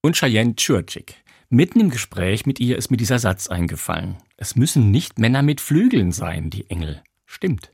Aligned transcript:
Und 0.00 0.16
Cheyenne 0.16 0.54
Churchick. 0.54 1.16
Mitten 1.48 1.80
im 1.80 1.90
Gespräch 1.90 2.46
mit 2.46 2.60
ihr 2.60 2.76
ist 2.76 2.88
mir 2.90 2.96
dieser 2.96 3.18
Satz 3.18 3.48
eingefallen. 3.48 4.16
Es 4.36 4.54
müssen 4.54 4.92
nicht 4.92 5.18
Männer 5.18 5.42
mit 5.42 5.60
Flügeln 5.60 6.12
sein, 6.12 6.50
die 6.50 6.70
Engel. 6.70 7.02
Stimmt. 7.26 7.72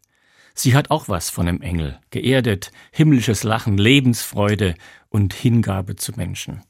Sie 0.55 0.75
hat 0.75 0.91
auch 0.91 1.09
was 1.09 1.29
von 1.29 1.49
einem 1.49 1.61
Engel. 1.61 2.01
Geerdet, 2.09 2.71
himmlisches 2.93 3.43
Lachen, 3.43 3.77
Lebensfreude 3.77 4.75
und 5.11 5.35
Hingabe 5.35 5.97
zu 5.97 6.13
Menschen. 6.13 6.63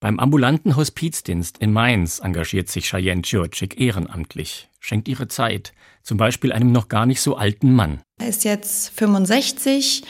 Beim 0.00 0.20
ambulanten 0.20 0.76
Hospizdienst 0.76 1.58
in 1.58 1.72
Mainz 1.72 2.20
engagiert 2.20 2.68
sich 2.68 2.88
Cheyenne 2.88 3.22
Djurczyk 3.22 3.80
ehrenamtlich, 3.80 4.68
schenkt 4.78 5.08
ihre 5.08 5.26
Zeit, 5.26 5.72
zum 6.04 6.18
Beispiel 6.18 6.52
einem 6.52 6.70
noch 6.70 6.86
gar 6.86 7.04
nicht 7.04 7.20
so 7.20 7.36
alten 7.36 7.74
Mann. 7.74 8.00
Er 8.20 8.28
ist 8.28 8.44
jetzt 8.44 8.90
65, 8.90 10.04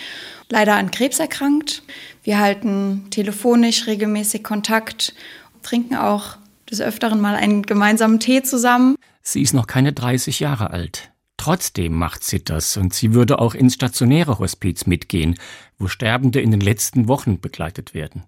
leider 0.50 0.76
an 0.76 0.90
Krebs 0.90 1.20
erkrankt. 1.20 1.82
Wir 2.22 2.38
halten 2.38 3.06
telefonisch 3.08 3.86
regelmäßig 3.86 4.44
Kontakt, 4.44 5.14
trinken 5.62 5.96
auch 5.96 6.36
des 6.70 6.82
Öfteren 6.82 7.18
mal 7.18 7.34
einen 7.34 7.62
gemeinsamen 7.62 8.20
Tee 8.20 8.42
zusammen. 8.42 8.94
Sie 9.22 9.40
ist 9.40 9.54
noch 9.54 9.66
keine 9.66 9.94
30 9.94 10.38
Jahre 10.40 10.68
alt. 10.68 11.12
Trotzdem 11.38 11.94
macht 11.94 12.24
sie 12.24 12.44
das 12.44 12.76
und 12.76 12.92
sie 12.92 13.14
würde 13.14 13.38
auch 13.38 13.54
ins 13.54 13.72
stationäre 13.72 14.38
Hospiz 14.38 14.84
mitgehen, 14.84 15.38
wo 15.78 15.88
Sterbende 15.88 16.42
in 16.42 16.50
den 16.50 16.60
letzten 16.60 17.08
Wochen 17.08 17.40
begleitet 17.40 17.94
werden. 17.94 18.24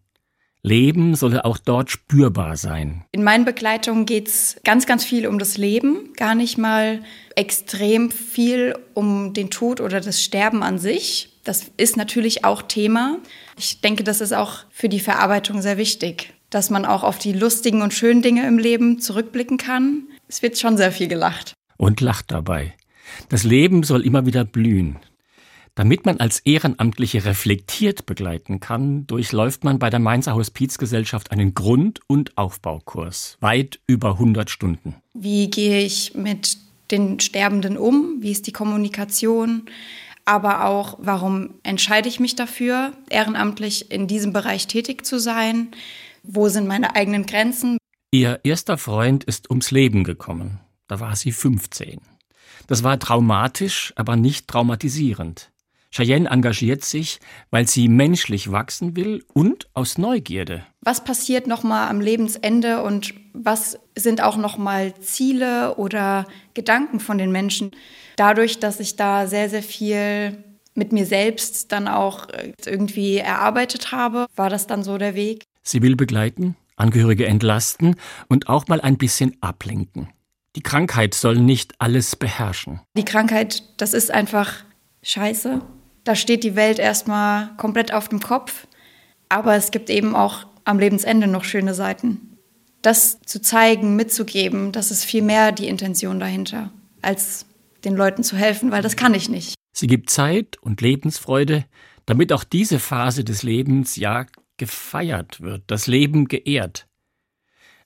Leben 0.62 1.14
solle 1.14 1.44
auch 1.44 1.58
dort 1.58 1.90
spürbar 1.90 2.56
sein. 2.56 3.04
In 3.12 3.24
meinen 3.24 3.44
Begleitungen 3.44 4.04
geht 4.04 4.28
es 4.28 4.60
ganz, 4.64 4.86
ganz 4.86 5.04
viel 5.04 5.26
um 5.26 5.38
das 5.38 5.56
Leben, 5.56 6.12
gar 6.16 6.34
nicht 6.34 6.58
mal 6.58 7.00
extrem 7.34 8.10
viel 8.10 8.76
um 8.94 9.32
den 9.32 9.50
Tod 9.50 9.80
oder 9.80 10.00
das 10.00 10.22
Sterben 10.22 10.62
an 10.62 10.78
sich. 10.78 11.38
Das 11.44 11.70
ist 11.78 11.96
natürlich 11.96 12.44
auch 12.44 12.62
Thema. 12.62 13.18
Ich 13.58 13.80
denke, 13.80 14.04
das 14.04 14.20
ist 14.20 14.34
auch 14.34 14.64
für 14.70 14.90
die 14.90 15.00
Verarbeitung 15.00 15.62
sehr 15.62 15.78
wichtig, 15.78 16.34
dass 16.50 16.68
man 16.68 16.84
auch 16.84 17.02
auf 17.02 17.18
die 17.18 17.32
lustigen 17.32 17.80
und 17.80 17.94
schönen 17.94 18.20
Dinge 18.20 18.46
im 18.46 18.58
Leben 18.58 19.00
zurückblicken 19.00 19.56
kann. 19.56 20.02
Es 20.28 20.42
wird 20.42 20.58
schon 20.58 20.76
sehr 20.76 20.92
viel 20.92 21.08
gelacht. 21.08 21.54
Und 21.78 22.02
lacht 22.02 22.30
dabei. 22.30 22.74
Das 23.30 23.44
Leben 23.44 23.82
soll 23.82 24.04
immer 24.04 24.26
wieder 24.26 24.44
blühen. 24.44 24.98
Damit 25.74 26.04
man 26.04 26.18
als 26.18 26.40
Ehrenamtliche 26.40 27.24
reflektiert 27.24 28.06
begleiten 28.06 28.60
kann, 28.60 29.06
durchläuft 29.06 29.64
man 29.64 29.78
bei 29.78 29.88
der 29.88 30.00
Mainzer 30.00 30.34
Hospizgesellschaft 30.34 31.30
einen 31.30 31.54
Grund- 31.54 32.00
und 32.06 32.36
Aufbaukurs, 32.36 33.36
weit 33.40 33.80
über 33.86 34.12
100 34.12 34.50
Stunden. 34.50 34.96
Wie 35.14 35.48
gehe 35.48 35.84
ich 35.84 36.14
mit 36.14 36.58
den 36.90 37.20
Sterbenden 37.20 37.76
um? 37.76 38.18
Wie 38.20 38.32
ist 38.32 38.46
die 38.46 38.52
Kommunikation? 38.52 39.66
Aber 40.24 40.64
auch, 40.66 40.98
warum 41.00 41.54
entscheide 41.62 42.08
ich 42.08 42.20
mich 42.20 42.36
dafür, 42.36 42.92
ehrenamtlich 43.08 43.90
in 43.90 44.06
diesem 44.06 44.32
Bereich 44.32 44.66
tätig 44.66 45.06
zu 45.06 45.18
sein? 45.18 45.68
Wo 46.22 46.48
sind 46.48 46.66
meine 46.66 46.94
eigenen 46.94 47.26
Grenzen? 47.26 47.78
Ihr 48.10 48.40
erster 48.42 48.76
Freund 48.76 49.24
ist 49.24 49.50
ums 49.50 49.70
Leben 49.70 50.04
gekommen. 50.04 50.60
Da 50.88 51.00
war 51.00 51.16
sie 51.16 51.32
15. 51.32 52.00
Das 52.66 52.82
war 52.82 52.98
traumatisch, 52.98 53.92
aber 53.96 54.16
nicht 54.16 54.48
traumatisierend. 54.48 55.50
Cheyenne 55.92 56.30
engagiert 56.30 56.84
sich, 56.84 57.18
weil 57.50 57.66
sie 57.66 57.88
menschlich 57.88 58.52
wachsen 58.52 58.94
will 58.94 59.24
und 59.34 59.68
aus 59.74 59.98
Neugierde. 59.98 60.64
Was 60.82 61.02
passiert 61.02 61.48
nochmal 61.48 61.88
am 61.88 62.00
Lebensende 62.00 62.82
und 62.82 63.12
was 63.32 63.78
sind 63.96 64.22
auch 64.22 64.36
nochmal 64.36 64.94
Ziele 65.00 65.74
oder 65.74 66.26
Gedanken 66.54 67.00
von 67.00 67.18
den 67.18 67.32
Menschen? 67.32 67.72
Dadurch, 68.16 68.60
dass 68.60 68.78
ich 68.78 68.96
da 68.96 69.26
sehr, 69.26 69.50
sehr 69.50 69.64
viel 69.64 70.44
mit 70.74 70.92
mir 70.92 71.06
selbst 71.06 71.72
dann 71.72 71.88
auch 71.88 72.28
äh, 72.28 72.52
irgendwie 72.64 73.16
erarbeitet 73.16 73.90
habe, 73.90 74.26
war 74.36 74.48
das 74.48 74.68
dann 74.68 74.84
so 74.84 74.96
der 74.96 75.16
Weg. 75.16 75.44
Sie 75.62 75.82
will 75.82 75.96
begleiten, 75.96 76.56
Angehörige 76.76 77.26
entlasten 77.26 77.96
und 78.28 78.48
auch 78.48 78.68
mal 78.68 78.80
ein 78.80 78.96
bisschen 78.96 79.36
ablenken. 79.40 80.08
Die 80.56 80.62
Krankheit 80.62 81.14
soll 81.14 81.36
nicht 81.36 81.74
alles 81.78 82.16
beherrschen. 82.16 82.80
Die 82.96 83.04
Krankheit, 83.04 83.64
das 83.76 83.92
ist 83.92 84.10
einfach 84.10 84.64
scheiße 85.02 85.60
da 86.10 86.16
steht 86.16 86.42
die 86.42 86.56
Welt 86.56 86.80
erstmal 86.80 87.54
komplett 87.56 87.94
auf 87.94 88.08
dem 88.08 88.18
Kopf. 88.18 88.66
Aber 89.28 89.54
es 89.54 89.70
gibt 89.70 89.90
eben 89.90 90.16
auch 90.16 90.44
am 90.64 90.80
Lebensende 90.80 91.28
noch 91.28 91.44
schöne 91.44 91.72
Seiten. 91.72 92.36
Das 92.82 93.20
zu 93.20 93.40
zeigen, 93.40 93.94
mitzugeben, 93.94 94.72
das 94.72 94.90
ist 94.90 95.04
viel 95.04 95.22
mehr 95.22 95.52
die 95.52 95.68
Intention 95.68 96.18
dahinter, 96.18 96.72
als 97.00 97.46
den 97.84 97.94
Leuten 97.94 98.24
zu 98.24 98.36
helfen, 98.36 98.72
weil 98.72 98.82
das 98.82 98.96
kann 98.96 99.14
ich 99.14 99.28
nicht. 99.28 99.54
Sie 99.72 99.86
gibt 99.86 100.10
Zeit 100.10 100.56
und 100.60 100.80
Lebensfreude, 100.80 101.64
damit 102.06 102.32
auch 102.32 102.42
diese 102.42 102.80
Phase 102.80 103.22
des 103.22 103.44
Lebens 103.44 103.94
ja 103.94 104.26
gefeiert 104.56 105.40
wird, 105.40 105.62
das 105.68 105.86
Leben 105.86 106.26
geehrt. 106.26 106.88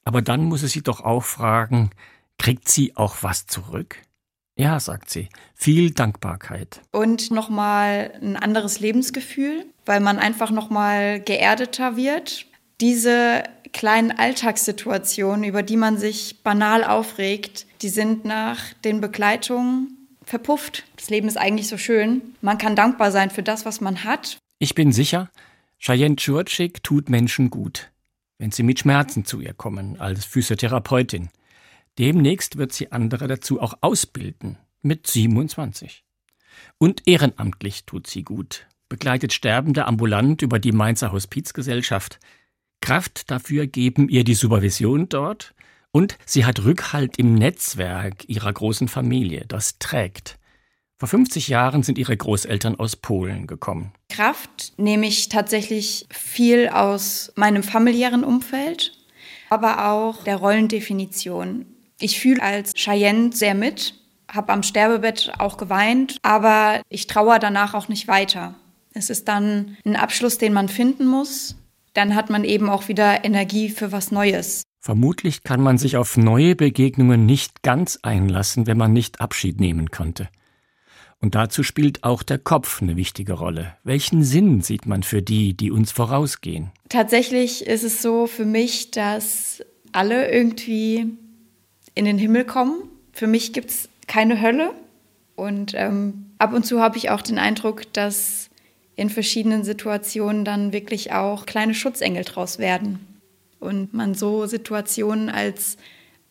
Aber 0.03 0.23
dann 0.23 0.45
muss 0.45 0.63
es 0.63 0.73
sie 0.73 0.83
doch 0.83 1.03
auch 1.03 1.25
fragen, 1.25 1.91
kriegt 2.39 2.71
sie 2.71 2.97
auch 2.97 3.17
was 3.21 3.47
zurück? 3.47 3.97
Ja, 4.57 4.79
sagt 4.79 5.11
sie. 5.11 5.29
Viel 5.55 5.91
Dankbarkeit. 5.91 6.81
Und 6.93 7.31
nochmal 7.31 8.13
ein 8.23 8.37
anderes 8.37 8.81
Lebensgefühl, 8.81 9.67
weil 9.85 10.01
man 10.01 10.19
einfach 10.19 10.51
nochmal 10.51 11.21
geerdeter 11.21 11.97
wird. 11.97 12.47
Diese 12.81 13.43
kleinen 13.73 14.13
Alltagssituationen, 14.13 15.45
über 15.45 15.63
die 15.63 15.77
man 15.77 15.99
sich 15.99 16.43
banal 16.43 16.85
aufregt, 16.85 17.67
die 17.83 17.89
sind 17.89 18.25
nach 18.25 18.73
den 18.85 19.01
Begleitungen 19.01 20.09
verpufft. 20.23 20.85
Das 20.97 21.11
Leben 21.11 21.29
ist 21.29 21.37
eigentlich 21.37 21.69
so 21.69 21.77
schön. 21.77 22.23
Man 22.41 22.59
kann 22.59 22.77
dankbar 22.77 23.11
sein 23.11 23.31
für 23.31 23.43
das, 23.43 23.67
was 23.67 23.81
man 23.81 24.05
hat. 24.05 24.39
Ich 24.59 24.75
bin 24.75 24.93
sicher, 24.93 25.31
Cheyenne 25.79 26.17
Churchick 26.17 26.83
tut 26.83 27.11
Menschen 27.11 27.51
gut, 27.51 27.91
wenn 28.39 28.53
sie 28.53 28.63
mit 28.63 28.79
Schmerzen 28.79 29.25
zu 29.25 29.41
ihr 29.41 29.53
kommen, 29.53 30.01
als 30.01 30.25
Physiotherapeutin. 30.25 31.29
Demnächst 31.99 32.57
wird 32.57 32.73
sie 32.73 32.91
andere 32.93 33.29
dazu 33.29 33.61
auch 33.61 33.75
ausbilden, 33.81 34.59
mit 34.83 35.07
27. 35.07 36.05
Und 36.79 37.07
ehrenamtlich 37.07 37.85
tut 37.85 38.07
sie 38.07 38.25
gut, 38.25 38.67
begleitet 38.89 39.33
Sterbende 39.33 39.87
ambulant 39.87 40.43
über 40.43 40.59
die 40.59 40.73
Mainzer 40.73 41.13
Hospizgesellschaft. 41.13 42.19
Kraft 42.81 43.31
dafür 43.31 43.67
geben 43.67 44.09
ihr 44.09 44.25
die 44.25 44.35
Supervision 44.35 45.09
dort 45.09 45.55
und 45.93 46.19
sie 46.27 46.45
hat 46.45 46.65
Rückhalt 46.65 47.19
im 47.19 47.35
Netzwerk 47.35 48.29
ihrer 48.29 48.53
großen 48.53 48.89
Familie, 48.89 49.45
das 49.47 49.79
trägt. 49.79 50.39
Vor 50.99 51.09
50 51.09 51.49
Jahren 51.49 51.83
sind 51.83 51.99
ihre 51.99 52.17
Großeltern 52.17 52.79
aus 52.79 52.97
Polen 52.97 53.47
gekommen. 53.47 53.93
Kraft 54.09 54.73
nehme 54.77 55.07
ich 55.07 55.29
tatsächlich 55.29 56.07
viel 56.11 56.69
aus 56.69 57.33
meinem 57.37 57.63
familiären 57.63 58.25
Umfeld, 58.25 58.93
aber 59.51 59.91
auch 59.91 60.25
der 60.25 60.37
Rollendefinition. 60.37 61.74
Ich 62.01 62.19
fühle 62.19 62.43
als 62.43 62.73
Cheyenne 62.75 63.33
sehr 63.33 63.55
mit, 63.55 63.95
habe 64.29 64.53
am 64.53 64.63
Sterbebett 64.63 65.33
auch 65.39 65.57
geweint, 65.57 66.19
aber 66.23 66.83
ich 66.89 67.07
trauere 67.07 67.39
danach 67.39 67.75
auch 67.75 67.89
nicht 67.89 68.09
weiter. 68.09 68.55
Es 68.93 69.11
ist 69.11 69.29
dann 69.29 69.77
ein 69.85 69.97
Abschluss, 69.97 70.39
den 70.39 70.53
man 70.53 70.69
finden 70.69 71.07
muss. 71.07 71.57
Dann 71.95 72.15
hat 72.15 72.31
man 72.31 72.45
eben 72.45 72.69
auch 72.69 72.89
wieder 72.89 73.25
Energie 73.25 73.69
für 73.69 73.93
was 73.93 74.11
Neues. 74.11 74.65
Vermutlich 74.81 75.45
kann 75.45 75.61
man 75.61 75.79
sich 75.79 75.97
auf 75.97 76.17
neue 76.17 76.57
Begegnungen 76.57 77.25
nicht 77.25 77.63
ganz 77.63 77.99
einlassen, 78.03 78.67
wenn 78.67 78.77
man 78.77 78.93
nicht 78.93 79.21
Abschied 79.21 79.61
nehmen 79.61 79.91
konnte. 79.91 80.29
Und 81.21 81.35
dazu 81.35 81.63
spielt 81.63 82.05
auch 82.05 82.23
der 82.23 82.39
Kopf 82.39 82.83
eine 82.83 82.97
wichtige 82.97 83.33
Rolle. 83.33 83.77
Welchen 83.83 84.23
Sinn 84.23 84.61
sieht 84.61 84.85
man 84.85 85.03
für 85.03 85.23
die, 85.23 85.57
die 85.57 85.71
uns 85.71 85.91
vorausgehen? 85.91 86.71
Tatsächlich 86.91 87.67
ist 87.67 87.83
es 87.83 88.03
so 88.03 88.27
für 88.27 88.45
mich, 88.45 88.91
dass 88.91 89.65
alle 89.93 90.31
irgendwie 90.31 91.17
in 91.95 92.05
den 92.05 92.19
Himmel 92.19 92.45
kommen. 92.45 92.89
Für 93.13 93.27
mich 93.27 93.53
gibt 93.53 93.71
es 93.71 93.89
keine 94.07 94.41
Hölle. 94.41 94.73
Und 95.37 95.73
ähm, 95.75 96.33
ab 96.39 96.53
und 96.53 96.65
zu 96.65 96.81
habe 96.81 96.97
ich 96.97 97.11
auch 97.11 97.23
den 97.23 97.39
Eindruck, 97.39 97.93
dass 97.93 98.51
in 98.97 99.11
verschiedenen 99.11 99.65
Situationen 99.65 100.45
dann 100.45 100.73
wirklich 100.73 101.13
auch 101.13 101.47
kleine 101.47 101.75
Schutzengel 101.75 102.25
draus 102.25 102.59
werden. 102.59 103.01
Und 103.59 103.95
man 103.95 104.15
so 104.15 104.47
Situationen 104.47 105.31
als 105.31 105.77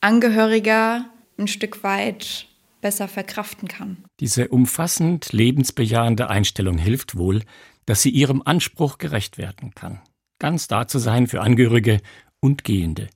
Angehöriger 0.01 1.05
ein 1.37 1.47
Stück 1.47 1.83
weit 1.83 2.47
besser 2.81 3.07
verkraften 3.07 3.67
kann. 3.67 3.97
Diese 4.19 4.49
umfassend 4.49 5.31
lebensbejahende 5.33 6.29
Einstellung 6.29 6.77
hilft 6.77 7.17
wohl, 7.17 7.41
dass 7.85 8.01
sie 8.01 8.09
ihrem 8.09 8.41
Anspruch 8.43 8.97
gerecht 8.97 9.37
werden 9.37 9.73
kann. 9.73 10.01
Ganz 10.39 10.67
da 10.67 10.87
zu 10.87 10.99
sein 10.99 11.27
für 11.27 11.41
Angehörige 11.41 12.01
und 12.39 12.63
Gehende. 12.63 13.09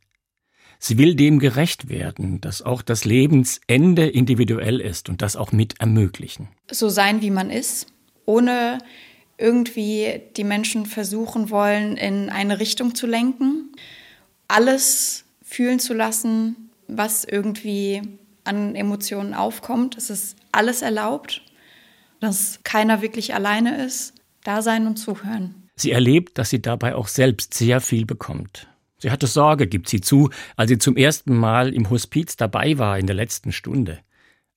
Sie 0.79 0.97
will 0.97 1.15
dem 1.15 1.39
gerecht 1.39 1.89
werden, 1.89 2.39
dass 2.41 2.61
auch 2.61 2.81
das 2.81 3.05
Lebensende 3.05 4.07
individuell 4.07 4.79
ist 4.79 5.09
und 5.09 5.21
das 5.21 5.35
auch 5.35 5.51
mit 5.51 5.79
ermöglichen. 5.79 6.49
So 6.71 6.89
sein, 6.89 7.21
wie 7.21 7.31
man 7.31 7.49
ist, 7.49 7.87
ohne 8.25 8.77
irgendwie 9.37 10.21
die 10.35 10.43
Menschen 10.43 10.85
versuchen 10.85 11.49
wollen, 11.49 11.97
in 11.97 12.29
eine 12.29 12.59
Richtung 12.59 12.95
zu 12.95 13.07
lenken, 13.07 13.71
alles 14.47 15.25
fühlen 15.43 15.79
zu 15.79 15.93
lassen, 15.93 16.69
was 16.87 17.23
irgendwie 17.23 18.01
an 18.43 18.75
Emotionen 18.75 19.33
aufkommt. 19.33 19.97
Es 19.97 20.09
ist 20.09 20.37
alles 20.51 20.81
erlaubt, 20.81 21.41
dass 22.19 22.59
keiner 22.63 23.01
wirklich 23.01 23.33
alleine 23.33 23.83
ist, 23.83 24.13
da 24.43 24.61
sein 24.61 24.87
und 24.87 24.97
zuhören. 24.97 25.69
Sie 25.75 25.91
erlebt, 25.91 26.37
dass 26.37 26.49
sie 26.49 26.61
dabei 26.61 26.95
auch 26.95 27.07
selbst 27.07 27.53
sehr 27.53 27.81
viel 27.81 28.05
bekommt 28.05 28.67
Sie 28.99 29.11
hatte 29.11 29.27
Sorge, 29.27 29.67
gibt 29.67 29.89
sie 29.89 30.01
zu, 30.01 30.29
als 30.55 30.69
sie 30.69 30.77
zum 30.77 30.97
ersten 30.97 31.35
Mal 31.35 31.73
im 31.73 31.89
Hospiz 31.89 32.35
dabei 32.35 32.77
war 32.77 32.97
in 32.97 33.05
der 33.05 33.15
letzten 33.15 33.51
Stunde. 33.51 33.99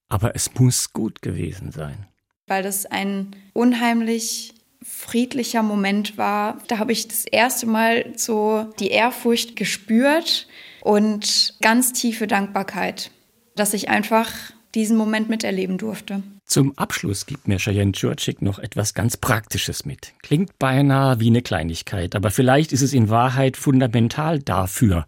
Aber 0.08 0.34
es 0.34 0.54
muss 0.54 0.92
gut 0.92 1.22
gewesen 1.22 1.72
sein. 1.72 2.06
Weil 2.46 2.62
das 2.62 2.86
ein 2.86 3.36
unheimlich 3.52 4.54
friedlicher 4.82 5.62
Moment 5.62 6.16
war. 6.16 6.58
Da 6.68 6.78
habe 6.78 6.92
ich 6.92 7.06
das 7.06 7.24
erste 7.24 7.66
Mal 7.66 8.12
so 8.16 8.72
die 8.80 8.88
Ehrfurcht 8.88 9.56
gespürt 9.56 10.48
und 10.80 11.54
ganz 11.60 11.92
tiefe 11.92 12.26
Dankbarkeit, 12.26 13.10
dass 13.56 13.74
ich 13.74 13.88
einfach 13.88 14.32
diesen 14.74 14.96
Moment 14.96 15.28
miterleben 15.28 15.78
durfte. 15.78 16.22
Zum 16.44 16.76
Abschluss 16.76 17.26
gibt 17.26 17.48
mir 17.48 17.58
Cheyenne 17.58 17.92
Churchick 17.92 18.42
noch 18.42 18.58
etwas 18.58 18.94
ganz 18.94 19.16
Praktisches 19.16 19.84
mit. 19.84 20.12
Klingt 20.22 20.58
beinahe 20.58 21.20
wie 21.20 21.28
eine 21.28 21.42
Kleinigkeit, 21.42 22.16
aber 22.16 22.30
vielleicht 22.30 22.72
ist 22.72 22.82
es 22.82 22.92
in 22.92 23.08
Wahrheit 23.08 23.56
fundamental 23.56 24.40
dafür, 24.40 25.06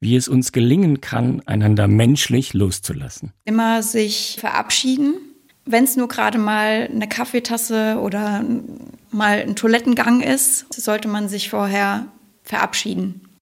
wie 0.00 0.16
es 0.16 0.28
uns 0.28 0.52
gelingen 0.52 1.00
kann, 1.00 1.42
einander 1.46 1.88
menschlich 1.88 2.54
loszulassen. 2.54 3.32
Immer 3.44 3.82
sich 3.82 4.36
verabschieden, 4.38 5.14
wenn 5.64 5.84
es 5.84 5.96
nur 5.96 6.08
gerade 6.08 6.38
mal 6.38 6.88
eine 6.90 7.08
Kaffeetasse 7.08 7.98
oder 8.00 8.44
mal 9.10 9.40
ein 9.40 9.54
Toilettengang 9.54 10.22
ist, 10.22 10.72
sollte 10.72 11.08
man 11.08 11.28
sich 11.28 11.50
vorher 11.50 12.06
verabschieden. 12.42 13.27